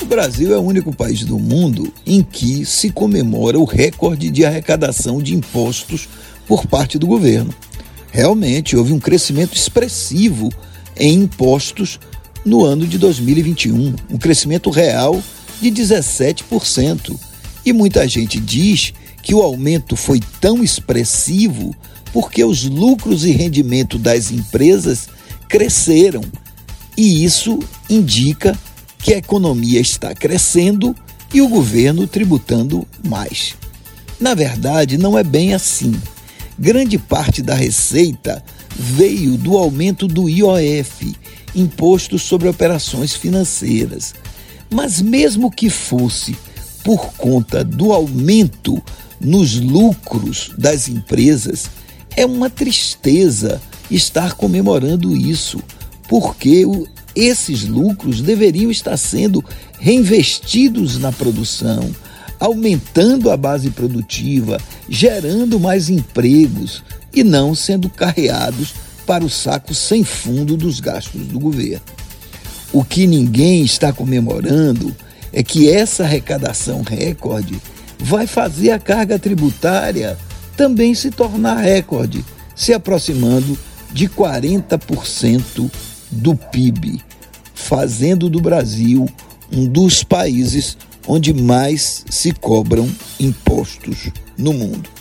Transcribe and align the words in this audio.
O 0.00 0.06
Brasil 0.06 0.54
é 0.54 0.58
o 0.58 0.62
único 0.62 0.94
país 0.94 1.24
do 1.24 1.38
mundo 1.38 1.92
em 2.06 2.22
que 2.22 2.64
se 2.64 2.90
comemora 2.90 3.58
o 3.58 3.64
recorde 3.64 4.30
de 4.30 4.44
arrecadação 4.44 5.20
de 5.20 5.34
impostos 5.34 6.08
por 6.46 6.66
parte 6.66 6.98
do 6.98 7.06
governo. 7.06 7.52
Realmente 8.10 8.76
houve 8.76 8.92
um 8.92 9.00
crescimento 9.00 9.56
expressivo 9.56 10.50
em 10.96 11.22
impostos 11.22 11.98
no 12.44 12.64
ano 12.64 12.86
de 12.86 12.96
2021, 12.96 13.94
um 14.10 14.18
crescimento 14.18 14.70
real 14.70 15.20
de 15.60 15.70
17%. 15.70 17.18
E 17.66 17.72
muita 17.72 18.08
gente 18.08 18.40
diz 18.40 18.94
que 19.22 19.34
o 19.34 19.42
aumento 19.42 19.96
foi 19.96 20.20
tão 20.40 20.62
expressivo 20.62 21.74
porque 22.12 22.42
os 22.44 22.64
lucros 22.64 23.24
e 23.24 23.32
rendimento 23.32 23.98
das 23.98 24.30
empresas 24.30 25.08
cresceram. 25.48 26.22
E 26.96 27.24
isso 27.24 27.58
indica 27.90 28.56
que 28.98 29.14
a 29.14 29.18
economia 29.18 29.80
está 29.80 30.14
crescendo 30.14 30.94
e 31.32 31.40
o 31.40 31.48
governo 31.48 32.06
tributando 32.06 32.86
mais. 33.06 33.54
Na 34.20 34.34
verdade, 34.34 34.98
não 34.98 35.16
é 35.16 35.22
bem 35.22 35.54
assim. 35.54 35.94
Grande 36.58 36.98
parte 36.98 37.40
da 37.40 37.54
receita 37.54 38.42
veio 38.76 39.36
do 39.36 39.56
aumento 39.56 40.08
do 40.08 40.28
IOF, 40.28 41.14
Imposto 41.54 42.18
sobre 42.18 42.48
Operações 42.48 43.14
Financeiras. 43.14 44.14
Mas, 44.70 45.00
mesmo 45.00 45.50
que 45.50 45.70
fosse 45.70 46.36
por 46.84 47.12
conta 47.14 47.64
do 47.64 47.92
aumento 47.92 48.82
nos 49.20 49.58
lucros 49.58 50.50
das 50.58 50.88
empresas, 50.88 51.70
é 52.16 52.26
uma 52.26 52.50
tristeza 52.50 53.60
estar 53.90 54.34
comemorando 54.34 55.16
isso, 55.16 55.62
porque 56.08 56.64
esses 57.18 57.64
lucros 57.64 58.20
deveriam 58.20 58.70
estar 58.70 58.96
sendo 58.96 59.44
reinvestidos 59.80 60.98
na 60.98 61.10
produção, 61.10 61.90
aumentando 62.38 63.30
a 63.30 63.36
base 63.36 63.70
produtiva, 63.70 64.60
gerando 64.88 65.58
mais 65.58 65.90
empregos 65.90 66.84
e 67.12 67.24
não 67.24 67.56
sendo 67.56 67.88
carreados 67.90 68.72
para 69.04 69.24
o 69.24 69.30
saco 69.30 69.74
sem 69.74 70.04
fundo 70.04 70.56
dos 70.56 70.78
gastos 70.78 71.26
do 71.26 71.40
governo. 71.40 71.82
O 72.72 72.84
que 72.84 73.06
ninguém 73.06 73.64
está 73.64 73.92
comemorando 73.92 74.94
é 75.32 75.42
que 75.42 75.68
essa 75.68 76.04
arrecadação 76.04 76.82
recorde 76.82 77.60
vai 77.98 78.28
fazer 78.28 78.70
a 78.70 78.78
carga 78.78 79.18
tributária 79.18 80.16
também 80.56 80.94
se 80.94 81.10
tornar 81.10 81.56
recorde, 81.56 82.24
se 82.54 82.72
aproximando 82.72 83.58
de 83.92 84.08
40% 84.08 85.70
do 86.10 86.34
PIB, 86.34 87.00
fazendo 87.54 88.28
do 88.28 88.40
Brasil 88.40 89.06
um 89.52 89.66
dos 89.66 90.02
países 90.02 90.76
onde 91.06 91.32
mais 91.32 92.04
se 92.10 92.32
cobram 92.32 92.88
impostos 93.18 94.10
no 94.36 94.52
mundo. 94.52 94.97